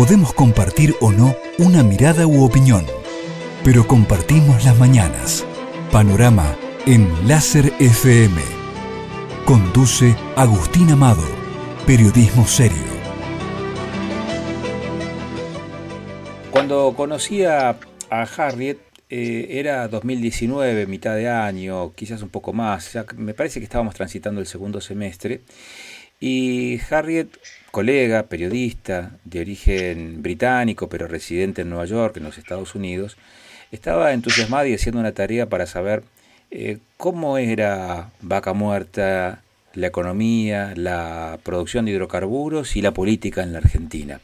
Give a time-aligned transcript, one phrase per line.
[0.00, 2.86] Podemos compartir o no una mirada u opinión,
[3.62, 5.44] pero compartimos las mañanas.
[5.92, 6.56] Panorama
[6.86, 8.40] en Láser FM.
[9.44, 11.22] Conduce Agustín Amado,
[11.86, 12.78] periodismo serio.
[16.50, 17.76] Cuando conocí a,
[18.08, 18.78] Harriet,
[19.10, 22.96] eh, era 2019, mitad de año, quizás un poco más.
[23.18, 25.42] me parece que estábamos transitando el segundo semestre.
[26.20, 27.28] Y Harriet,
[27.70, 33.16] colega, periodista, de origen británico, pero residente en Nueva York, en los Estados Unidos,
[33.72, 36.02] estaba entusiasmada y haciendo una tarea para saber
[36.50, 43.52] eh, cómo era Vaca Muerta, la economía, la producción de hidrocarburos y la política en
[43.52, 44.20] la Argentina.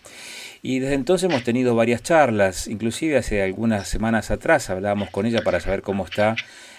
[0.62, 5.42] Y desde entonces hemos tenido varias charlas, inclusive hace algunas semanas atrás hablábamos con ella
[5.42, 6.34] para saber cómo está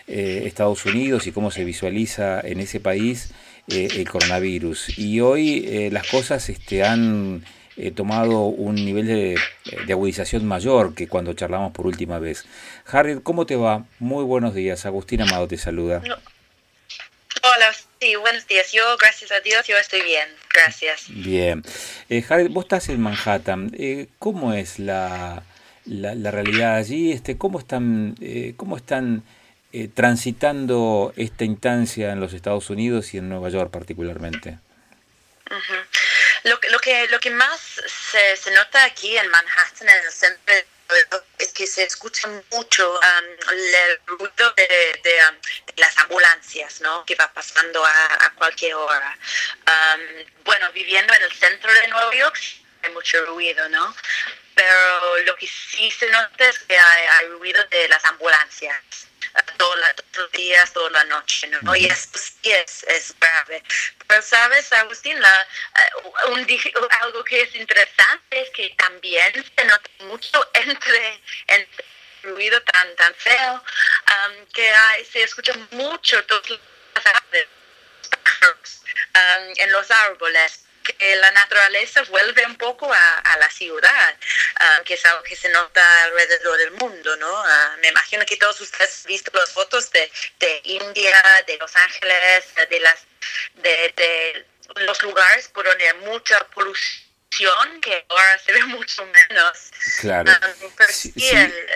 [0.08, 3.32] eh, Estados Unidos y cómo se visualiza en ese país
[3.68, 4.98] eh, el coronavirus.
[4.98, 7.46] Y hoy eh, las cosas este, han
[7.96, 9.36] tomado un nivel de,
[9.92, 12.46] agudización mayor que cuando charlamos por última vez.
[12.86, 13.86] Harriet, ¿cómo te va?
[14.00, 14.86] Muy buenos días.
[14.86, 16.02] Agustín Amado te saluda.
[17.44, 18.72] Hola, sí, buenos días.
[18.72, 20.28] Yo, gracias a Dios, yo estoy bien.
[20.54, 21.06] Gracias.
[21.10, 21.64] Bien.
[22.10, 23.72] Eh, vos estás en Manhattan.
[23.78, 25.44] Eh, ¿Cómo es la,
[25.86, 27.12] la, realidad allí?
[27.12, 29.24] Este, ¿Cómo están, eh, cómo están
[29.74, 34.60] eh, transitando esta instancia en los Estados Unidos y en Nueva York particularmente?
[36.44, 37.60] lo, lo, que, lo que más
[38.12, 40.54] se, nota aquí en Manhattan, en el centro
[41.38, 47.06] es que se escucha mucho um, el ruido de, um, de, las ambulancias, ¿no?
[47.06, 49.18] Que va pasando a, cualquier hora.
[49.68, 52.40] Um, bueno, viviendo en el centro de Nueva York
[52.84, 53.94] hay mucho ruido, ¿no?
[54.56, 59.08] Pero lo que sí se nota es que hay ruido de las ambulancias
[59.58, 59.78] todos
[60.16, 61.76] los días, toda la noche, ¿no?
[61.76, 63.64] Y esto sí es, es grave.
[64.08, 65.20] Pero, ¿sabes, Agustín?
[65.20, 65.48] La,
[66.04, 66.48] uh, un,
[67.02, 71.86] algo que es interesante es que también se nota mucho entre, entre
[72.24, 76.60] el ruido tan, tan feo um, que hay, se escucha mucho todos los
[79.16, 84.16] um, en los árboles que la naturaleza vuelve un poco a, la ciudad,
[84.60, 87.44] ah, que es algo que se nota alrededor del mundo, ¿no?
[87.44, 91.76] Ah, me imagino que todos ustedes han visto las fotos de, de India, de Los
[91.76, 93.06] Ángeles, de las
[93.56, 94.46] de, de
[94.86, 97.08] los lugares por donde hay mucha polución
[97.82, 99.72] que ahora se ve mucho menos.
[100.02, 100.32] Claro.
[100.32, 101.14] Ah, sí,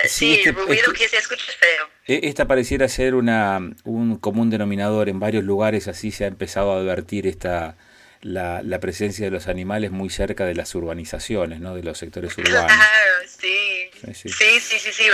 [0.07, 1.89] sí, el, ruido que se escucha es feo.
[2.07, 5.09] E, esta pareciera ser una, un común denominador.
[5.09, 7.75] En varios lugares así se ha empezado a advertir esta,
[8.21, 11.75] la, la, presencia de los animales muy cerca de las urbanizaciones, ¿no?
[11.75, 12.71] De los sectores urbanos.
[12.71, 13.91] Claro, sí.
[14.13, 15.07] Sí, sí, sí, sí, sí.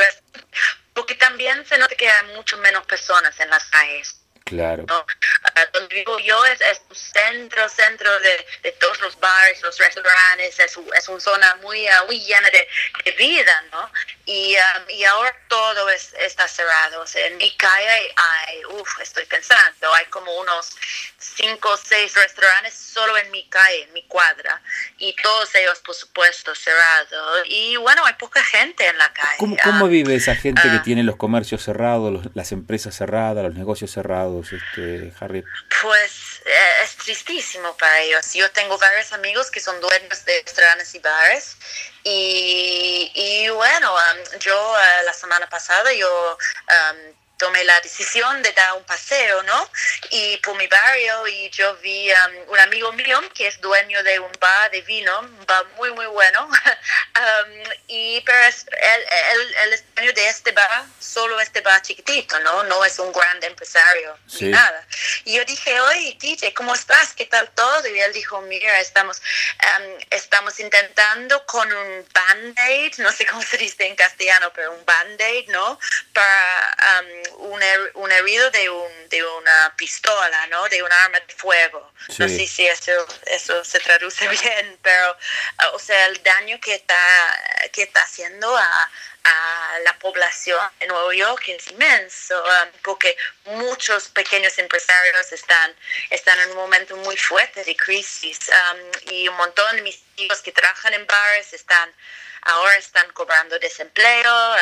[0.94, 4.22] Porque también se nota que hay mucho menos personas en las calles.
[4.48, 4.86] Claro.
[4.90, 9.78] Ah, donde vivo yo es, es, un centro, centro de, de, todos los bares, los
[9.78, 12.66] restaurantes, es, es una zona muy, uh, muy llena de,
[13.04, 13.92] de, vida, ¿no?
[14.26, 17.02] Y, um, y ahora todo es, está cerrado.
[17.02, 20.78] O sea, en mi calle hay, uff, estoy pensando, hay como unos
[21.18, 24.62] cinco o seis restaurantes solo en mi calle, en mi cuadra,
[24.98, 27.44] y todos ellos, por supuesto, cerrados.
[27.48, 29.36] Y bueno, hay poca gente en la calle.
[29.40, 30.84] ¿Cómo, cómo vive esa gente que ah.
[30.84, 34.37] tiene los comercios cerrados, las empresas cerradas, los negocios cerrados?
[34.42, 35.14] Este,
[35.82, 38.34] Pues eh, es tristísimo para ellos.
[38.34, 41.58] Yo tengo varios amigos que son dueños de restaurantes y bares
[42.04, 48.52] y, y bueno, um, yo eh, la semana pasada yo um, tomé la decisión de
[48.54, 49.70] dar un paseo, ¿no?
[50.12, 54.20] Y por mi barrio y yo vi um, un amigo mío que es dueño de
[54.20, 56.46] un bar de vino, un bar muy, muy bueno.
[56.48, 59.06] um, y, pero es, él,
[59.64, 62.64] él, es dueño de este bar, solo este bar chiquitito, ¿no?
[62.64, 64.86] No es un gran empresario ni nada.
[65.26, 67.14] Y yo dije, oye, DJ, ¿cómo estás?
[67.14, 67.88] ¿Qué tal todo?
[67.88, 73.58] Y él dijo, mira, estamos, um, estamos intentando con un band-aid, no sé cómo se
[73.58, 75.80] dice en castellano, pero un band-aid, ¿no?
[76.14, 77.62] Para um, un,
[77.96, 80.68] un herido de, un, de una pistola, ¿no?
[80.70, 81.92] De un arma de fuego.
[82.20, 82.92] No sé si eso,
[83.26, 85.18] eso se traduce bien, pero,
[85.74, 88.92] o sea, el daño que está, que está haciendo a,
[89.28, 95.76] a la población de Nueva York es inmenso, um, porque muchos pequeños empresarios están,
[96.10, 100.42] están en un momento muy fuerte de crisis um, y un montón de mis hijos
[100.42, 101.94] que trabajan en bares están
[102.44, 104.56] ahora están cobrando desempleo.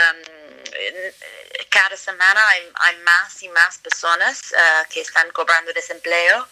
[1.69, 6.47] cada semana hay, más y más personas uh, que están cobrando desempleo.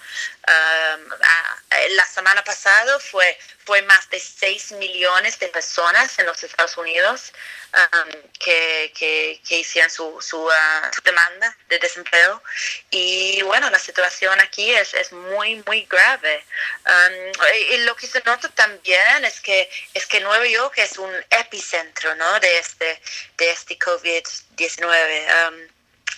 [1.90, 7.34] la semana pasada fue, fue más de 6 millones de personas en los Estados Unidos
[7.74, 10.52] um, que, que, hicieron su, su, uh,
[10.94, 12.42] su, demanda de desempleo.
[12.92, 16.46] Y bueno, la situación aquí es, es muy, muy grave.
[16.86, 21.12] Um, y, lo que se nota también es que, es que Nueva York es un
[21.30, 22.40] epicentro ¿no?
[22.40, 23.02] de este,
[23.38, 25.73] de este COVID-19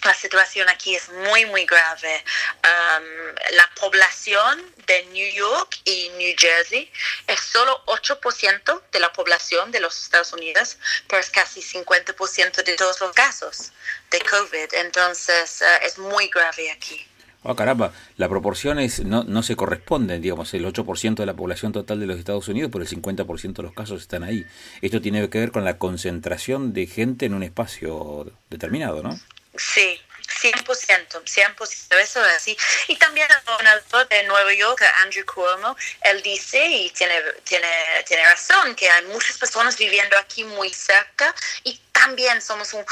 [0.05, 2.23] la situación aquí es muy, muy grave.
[2.63, 6.91] Um, la población de New York y New Jersey
[7.27, 12.75] es solo 8% de la población de los Estados Unidos, pero es casi 50% de
[12.75, 13.71] todos los casos
[14.11, 14.73] de COVID.
[14.73, 17.07] Entonces, uh, es muy grave aquí.
[17.47, 21.99] Oh, caramba, la proporción no, no se corresponde, digamos, el 8% de la población total
[21.99, 24.43] de los Estados Unidos, pero el 50% de los casos están ahí.
[24.81, 29.19] Esto tiene que ver con la concentración de gente en un espacio determinado, ¿no?
[29.57, 30.01] Sí,
[30.41, 32.57] 100%, 100%, eso es así.
[32.87, 37.67] Y también el gobernador de Nueva York, Andrew Cuomo, él dice, y tiene, tiene,
[38.07, 42.85] tiene razón, que hay muchas personas viviendo aquí muy cerca y también somos un,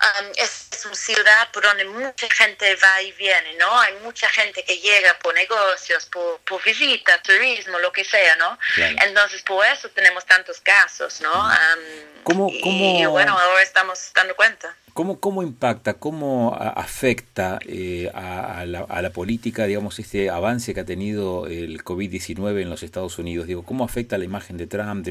[0.00, 3.78] um, es, una ciudad por donde mucha gente va y viene, ¿no?
[3.80, 8.58] Hay mucha gente que llega por negocios, por, por visita, turismo, lo que sea, ¿no?
[8.76, 11.32] Entonces, por eso tenemos tantos casos, ¿no?
[11.32, 14.74] Um, ¿Cómo, y, bueno, ahora estamos dando cuenta.
[14.92, 20.80] ¿Cómo, ¿Cómo impacta, cómo afecta eh, a, la, a, la, política, digamos, este avance que
[20.80, 23.46] ha tenido el COVID-19 en los Estados Unidos?
[23.46, 25.06] Digo, ¿Cómo afecta la imagen de Trump,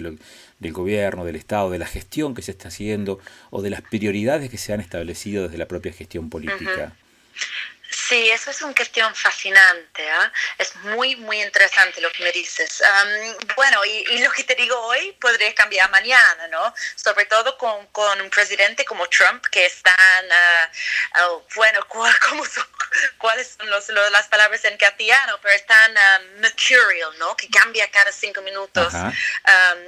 [0.59, 3.19] del gobierno, del Estado, de la gestión que se está haciendo
[3.49, 6.95] o de las prioridades que se han establecido desde la propia gestión política?
[8.09, 10.03] Sí, eso es una cuestión fascinante.
[10.03, 10.31] ¿eh?
[10.57, 12.81] Es muy, muy interesante lo que me dices.
[13.55, 16.73] bueno, y, lo que te digo hoy podría cambiar mañana, ¿no?
[16.95, 22.67] Sobre todo con, con un presidente como Trump, que están, uh, uh, bueno, ¿cómo son,
[23.19, 25.37] ¿cuáles son los, las palabras en castellano?
[25.43, 25.93] Pero están
[26.37, 27.37] mercurial, ¿no?
[27.37, 28.91] Que cambia cada cinco minutos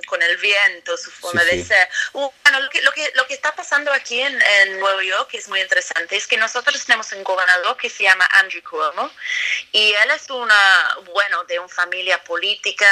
[0.06, 1.90] con el viento, su forma de ser.
[2.14, 5.30] Uh, bueno, lo que, lo, que, lo que está pasando aquí en, en Nueva York
[5.34, 6.16] es muy interesante.
[6.16, 9.12] Es que nosotros tenemos un gobernador que se llama Andrew Cuomo
[9.72, 12.88] y él es una, bueno, de una familia política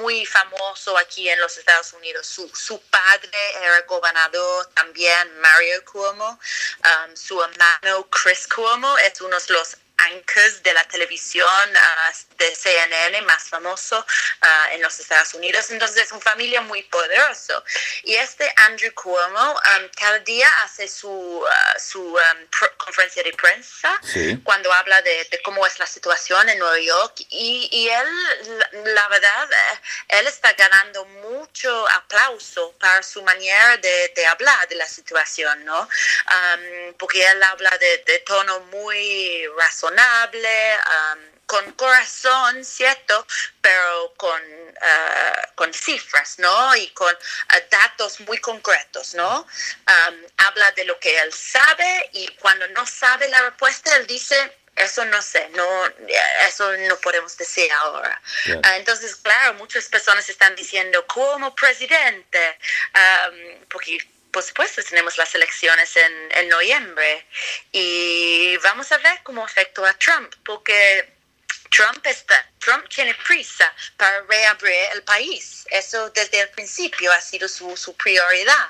[0.00, 2.26] muy famoso aquí en los Estados Unidos.
[2.26, 3.30] Su, su padre
[3.60, 6.38] era gobernador también, Mario Cuomo.
[6.84, 9.76] Um, su hermano Chris Cuomo es uno de los
[10.10, 15.70] anchors de la televisión uh, de CNN más famoso uh, en los Estados Unidos.
[15.70, 17.62] Entonces es una familia muy poderosa.
[18.04, 21.46] Y este Andrew Cuomo um, cada día hace su, uh,
[21.78, 22.48] su um,
[22.84, 24.00] conferencia de prensa
[24.42, 27.14] cuando habla de, cómo es la situación en Nueva York.
[27.30, 34.12] Y, y él, la, verdad, eh, él está ganando mucho aplauso para su manera de,
[34.14, 35.80] de hablar de la situación, ¿no?
[35.82, 40.76] Um, porque él habla de, de tono muy razonable
[41.52, 43.26] con corazón, ¿cierto?
[43.60, 46.74] Pero con, uh, con cifras, ¿no?
[46.76, 49.46] Y con uh, datos muy concretos, ¿no?
[50.38, 54.34] habla de lo que él sabe y cuando no sabe la respuesta, él dice,
[54.76, 55.86] eso no sé, no,
[56.48, 58.20] eso no podemos decir ahora.
[58.62, 62.58] Ah, entonces, claro, muchas personas están diciendo como presidente,
[63.70, 63.98] porque
[64.32, 67.26] por supuesto, tenemos las elecciones en, en noviembre
[67.70, 71.21] y vamos a ver cómo afectó a Trump, porque
[71.72, 75.64] Trump, está, Trump tiene prisa para reabrir el país.
[75.70, 78.68] Eso desde el principio ha sido su, su prioridad.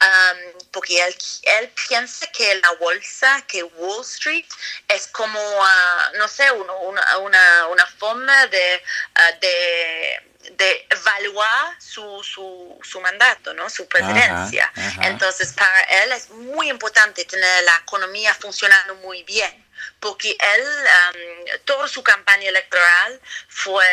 [0.00, 4.44] Um, porque él, él, piensa que la bolsa, que Wall Street,
[4.88, 6.72] es como, uh, no sé, una,
[7.18, 8.82] una, una forma de,
[9.16, 13.70] uh, de de evaluar su, su, su, mandato, ¿no?
[13.70, 14.70] su presidencia.
[15.02, 19.63] Entonces, para él es muy importante tener la economía funcionando muy bien,
[20.00, 23.84] porque él, um, toda su campaña electoral fue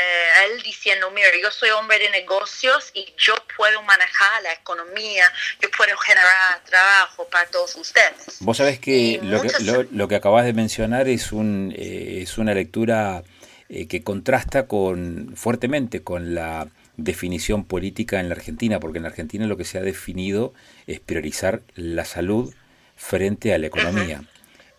[0.46, 5.32] él diciendo, mira, yo soy hombre de negocios y yo puedo manejar la economía,
[5.62, 8.38] yo puedo generar trabajo para todos ustedes.
[8.40, 12.54] Vos sabés que, lo que, lo, que acabas de mencionar es, un, eh, es una
[12.54, 13.24] lectura
[13.70, 16.68] eh, que contrasta con, fuertemente con la
[16.98, 20.54] definición política en la Argentina, porque en la Argentina lo que se ha definido
[20.88, 22.54] es priorizar la salud
[22.96, 24.24] frente a la economía.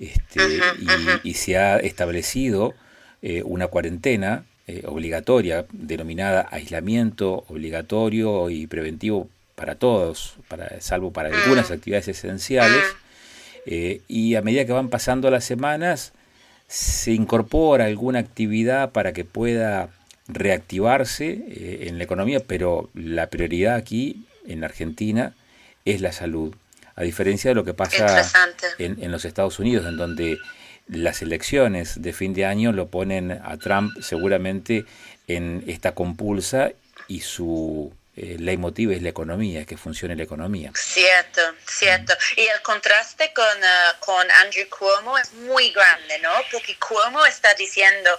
[0.03, 0.61] Este,
[1.23, 2.75] y, se ha establecido
[3.23, 11.29] eh, una cuarentena eh, obligatoria, denominada aislamiento obligatorio y preventivo para todos, para, salvo para
[11.29, 12.83] algunas actividades esenciales.
[14.09, 16.13] y a medida que van pasando las semanas,
[16.73, 19.91] se incorpora alguna actividad para que pueda
[20.27, 25.35] reactivarse eh, en la economía, pero la prioridad aquí en Argentina
[25.85, 26.55] es la salud,
[26.97, 28.31] a diferencia de lo que pasa
[28.79, 30.39] en, en, los Estados Unidos, en donde
[30.89, 34.85] las elecciones de fin de año lo ponen a Trump seguramente
[35.27, 36.71] en esta compulsa
[37.09, 40.71] y su eh, leitmotiv es la economía, que funcione la economía.
[40.75, 42.13] Cierto, cierto.
[42.37, 46.31] Y el contraste con, uh, con Andrew Cuomo es muy grande, ¿no?
[46.51, 48.11] Porque Cuomo está diciendo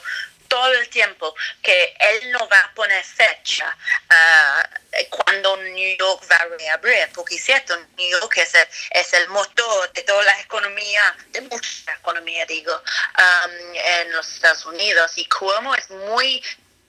[0.53, 1.33] todo el tiempo
[1.63, 3.75] que él no va a poner fecha
[4.11, 9.27] uh, cuando New York va a reabrir, porque cierto, New York es el, es el
[9.29, 15.11] motor de toda la economía, de mucha economía, digo, um, en los Estados Unidos.
[15.15, 16.43] Y Cuomo es muy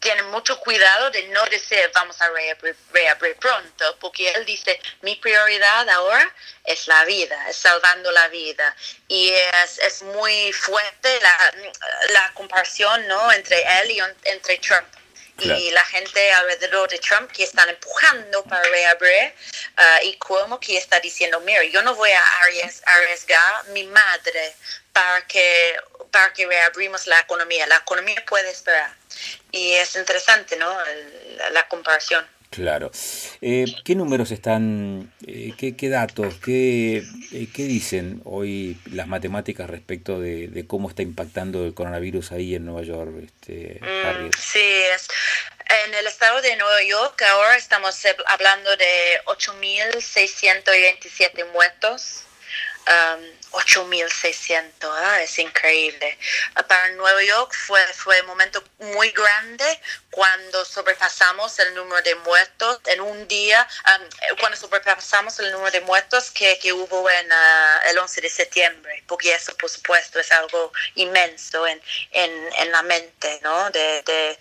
[0.05, 2.29] tiene mucho cuidado de no decir vamos a
[2.93, 6.31] reabrir, pronto, porque él dice mi prioridad ahora
[6.63, 8.77] es la vida, es salvando la vida.
[9.09, 11.55] Y es, es muy fuerte la,
[12.11, 13.33] la comparación ¿no?
[13.33, 14.87] entre él y entre Trump.
[15.39, 19.35] Y la gente alrededor de Trump que están empujando para reabrir
[19.77, 22.23] uh, y como que está diciendo, mira, yo no voy a
[22.93, 24.55] arriesgar mi madre
[24.93, 25.77] para que,
[26.13, 27.67] para que reabrimos la economía.
[27.67, 28.95] La economía puede esperar.
[29.51, 30.73] Y es interesante, ¿no?
[31.51, 32.27] la, comparación.
[32.55, 32.91] Claro.
[33.41, 39.69] Eh, ¿Qué números están, eh, qué, qué, datos, qué, eh, qué, dicen hoy las matemáticas
[39.69, 45.09] respecto de, cómo está impactando el coronavirus ahí en Nueva York, este, mm, sí, es,
[45.87, 52.21] en el estado de Nueva York ahora estamos hablando de 8.627 muertos.
[52.87, 55.23] Um, 8.600, ¿ah?
[55.23, 56.19] es increíble.
[56.69, 59.81] Para Nueva York fue, fue un momento muy grande
[60.11, 65.81] cuando sobrepasamos el número de muertos en un día, um, cuando sobrepasamos el número de
[65.81, 70.31] muertos que, que hubo en uh, el 11 de septiembre, porque eso por supuesto es
[70.33, 71.81] algo inmenso en,
[72.11, 73.71] en, en la mente ¿no?
[73.71, 74.39] de, de,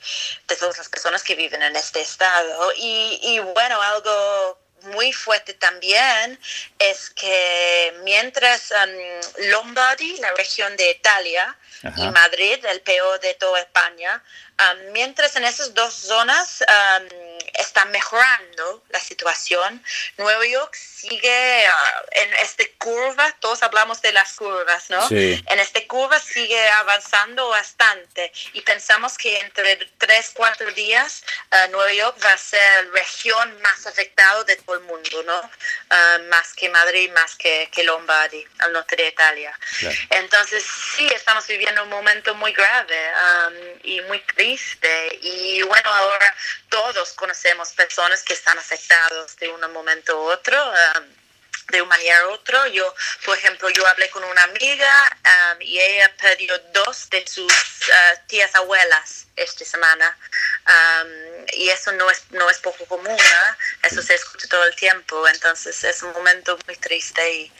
[0.48, 2.72] de, todas las personas que viven en este estado.
[2.78, 6.40] Y, y bueno, algo muy fuerte también
[6.80, 11.56] es que mientras um, Lombardy, la región de Italia,
[11.98, 14.24] y Madrid, el peor de toda España,
[14.60, 19.84] um, mientras en esas dos zonas um, está mejorando la situación,
[20.18, 25.08] Nueva York sigue uh, en esta curva, todos hablamos de las curvas, ¿no?
[25.12, 31.94] En esta curva sigue avanzando bastante y pensamos que entre tres, cuatro días uh, Nueva
[31.94, 35.40] York va a ser la región más afectada de todo el mundo, ¿no?
[35.40, 39.58] Uh, más que Madrid, más que, que Lombardi, al norte de Italia.
[40.10, 40.64] Entonces
[40.96, 46.36] sí, estamos viviendo un momento muy grave um, y muy triste y bueno, ahora
[46.70, 47.43] todos conocemos
[47.74, 50.58] personas que están afectados de un momento u otro.
[50.72, 51.24] Um,
[51.70, 52.68] de una manera u otra.
[52.68, 52.94] Yo,
[53.26, 58.28] por ejemplo, yo hablé con una amiga um, y ella perdió dos de sus uh,
[58.28, 60.18] tías abuelas esta semana.
[60.68, 63.18] Um, y eso no es, no es poco común,
[63.82, 65.28] eso se escucha todo el tiempo.
[65.28, 67.52] Entonces es un momento muy triste y,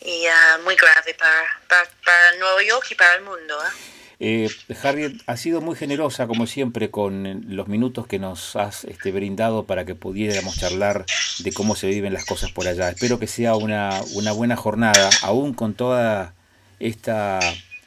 [0.00, 3.62] y uh, muy grave para, para, para, Nueva York y para el mundo.
[3.64, 3.97] ¿eh?
[4.20, 4.50] Eh,
[4.82, 9.64] Harriet, ha sido muy generosa, como siempre, con los minutos que nos has este, brindado
[9.64, 11.06] para que pudiéramos charlar
[11.38, 12.90] de cómo se viven las cosas por allá.
[12.90, 16.34] Espero que sea una, una buena jornada, aún con toda
[16.80, 17.38] esta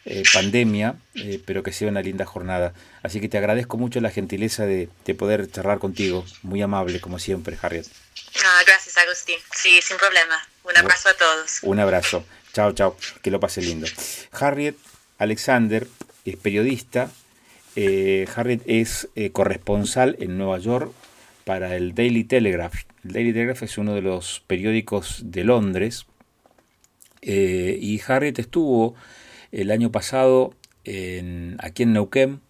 [0.06, 2.74] eh, pandemia, eh, pero que sea una linda jornada.
[3.04, 6.26] Así que te agradezco mucho la gentileza de, poder charlar contigo.
[6.44, 7.86] Muy amable, como siempre, Harriet.
[8.44, 9.38] Ah, gracias, Agustín.
[9.54, 10.42] Sí, sin problema.
[10.64, 11.60] Un abrazo a todos.
[11.64, 12.24] Un abrazo.
[12.54, 12.96] Chao, chao.
[13.22, 13.88] Que lo pase lindo.
[14.32, 14.76] Harriet
[15.18, 15.88] Alexander
[16.26, 17.12] es periodista.
[17.76, 20.92] Eh, Harriet es eh, corresponsal en Nueva York
[21.46, 22.76] para el Daily Telegraph.
[23.04, 26.06] El Daily Telegraph es uno de los periódicos de Londres.
[27.22, 28.96] Eh, y Harriet estuvo
[29.52, 30.56] el año pasado
[31.60, 32.42] aquí en Neuquén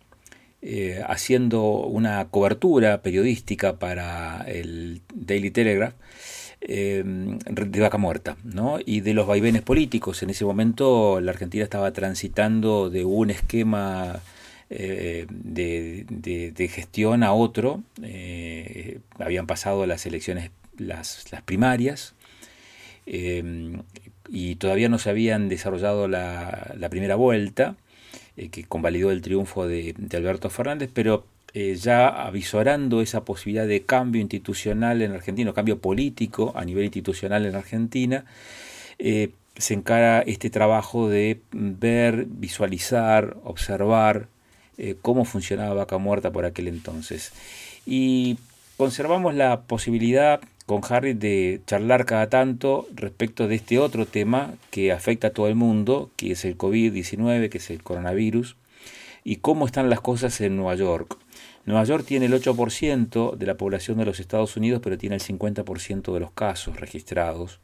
[1.05, 5.95] haciendo una cobertura periodística para el Daily Telegraph
[6.63, 8.77] eh, de vaca muerta, ¿no?
[8.85, 10.21] y de los vaivenes políticos.
[10.21, 14.19] En ese momento la Argentina estaba transitando de un esquema
[14.69, 17.81] eh, de, gestión a otro.
[18.03, 22.13] Eh, habían pasado las elecciones, las, primarias,
[23.07, 27.75] y todavía no se habían desarrollado la, primera vuelta,
[28.51, 33.83] que convalidó el triunfo de, de Alberto Fernández, pero eh, ya avisorando esa posibilidad de
[33.83, 38.25] cambio institucional en Argentina, cambio político a nivel institucional en Argentina,
[38.99, 44.27] eh, se encara este trabajo de ver, visualizar, observar
[44.77, 47.33] eh, cómo funcionaba Vaca Muerta por aquel entonces.
[47.85, 48.37] Y
[48.77, 54.91] conservamos la posibilidad con Harry de charlar cada tanto respecto de este otro tema que
[54.91, 58.55] afecta a todo el mundo, que es el COVID-19, que es el coronavirus,
[59.23, 61.17] y cómo están las cosas en Nueva York.
[61.65, 65.21] Nueva York tiene el 8% de la población de los Estados Unidos, pero tiene el
[65.21, 67.59] 50% de los casos registrados.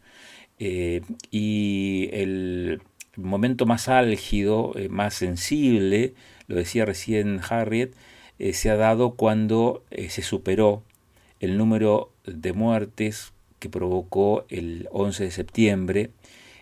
[0.60, 1.02] Eh,
[1.32, 2.82] y el
[3.16, 6.14] momento más álgido, eh, más sensible,
[6.48, 7.94] lo decía recién Harriet,
[8.40, 10.84] eh, se ha dado cuando se superó
[11.40, 16.12] el número de muertes que provocó el 11 de septiembre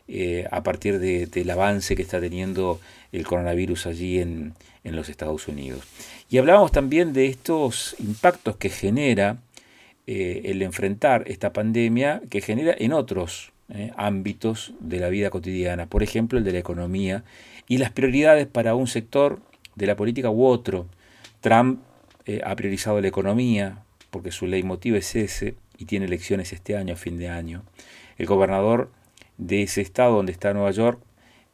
[0.08, 2.80] eh, a partir del avance que está teniendo
[3.12, 5.82] el coronavirus allí en, los Estados Unidos.
[6.30, 9.40] Y hablábamos también de estos impactos que genera
[10.06, 15.88] eh, el enfrentar esta pandemia, que genera en otros eh, ámbitos de la vida cotidiana,
[15.88, 17.24] por ejemplo el de la economía
[17.68, 19.40] y las prioridades para un sector
[19.74, 20.86] de la política u otro.
[21.42, 21.80] Trump
[22.44, 26.98] ha priorizado la economía porque su leitmotiv es ese y tiene elecciones este año, a
[26.98, 27.64] fin de año.
[28.18, 28.90] El gobernador
[29.38, 31.00] de ese estado donde está Nueva York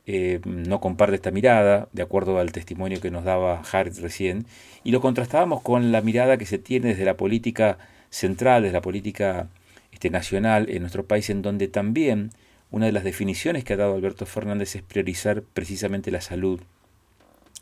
[0.07, 4.45] eh, no comparte esta mirada, de acuerdo al testimonio que nos daba Harris recién,
[4.83, 7.77] y lo contrastábamos con la mirada que se tiene desde la política
[8.09, 9.47] central, desde la política
[9.91, 12.31] este, nacional en nuestro país, en donde también
[12.71, 16.61] una de las definiciones que ha dado Alberto Fernández es priorizar precisamente la salud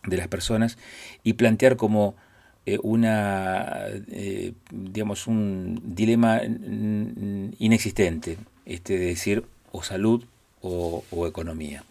[0.05, 0.77] de las personas
[1.23, 2.15] y plantear como
[2.65, 3.79] eh, una,
[4.11, 6.41] eh, digamos, un dilema
[7.59, 10.23] inexistente, este, de decir, o salud
[10.61, 11.83] o, economía.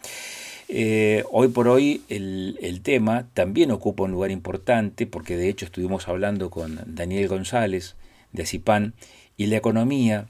[0.68, 6.08] Eh, hoy por hoy el, tema también ocupa un lugar importante porque de hecho estuvimos
[6.08, 7.96] hablando con Daniel González
[8.32, 8.92] de Acipan
[9.38, 10.28] y la economía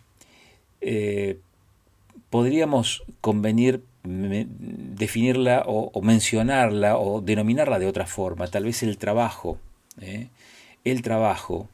[0.80, 1.38] eh,
[2.30, 9.58] podríamos convenir definirla o, mencionarla o denominarla de otra forma, tal vez el trabajo,
[10.00, 10.28] ¿eh?
[10.84, 11.68] el trabajo,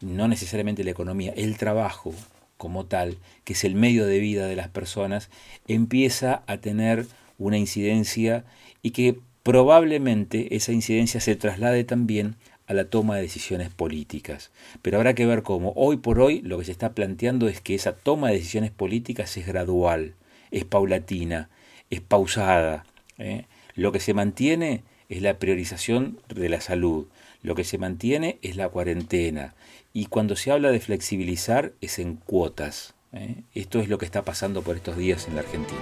[0.00, 2.14] no necesariamente la economía, el trabajo
[2.58, 5.30] como tal, que es el medio de vida de las personas,
[5.66, 7.06] empieza a tener
[7.38, 8.44] una incidencia
[8.82, 12.36] y que probablemente esa incidencia se traslade también
[12.66, 14.50] a la toma de decisiones políticas.
[14.82, 15.72] Pero habrá que ver cómo.
[15.74, 19.34] Hoy por hoy lo que se está planteando es que esa toma de decisiones políticas
[19.38, 20.14] es gradual,
[20.50, 21.48] es paulatina,
[21.88, 22.84] es pausada.
[23.16, 23.46] ¿eh?
[23.74, 27.06] Lo que se mantiene es la priorización de la salud.
[27.42, 29.54] Lo que se mantiene es la cuarentena.
[29.92, 32.94] Y cuando se habla de flexibilizar es en cuotas.
[33.12, 33.42] ¿eh?
[33.54, 35.80] Esto es lo que está pasando por estos días en la Argentina.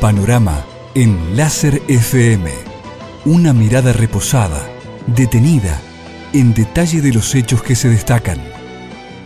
[0.00, 2.50] Panorama en Láser FM.
[3.24, 4.68] Una mirada reposada,
[5.06, 5.78] detenida,
[6.32, 8.38] en detalle de los hechos que se destacan.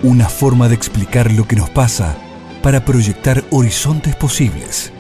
[0.03, 2.17] Una forma de explicar lo que nos pasa
[2.63, 4.93] para proyectar horizontes posibles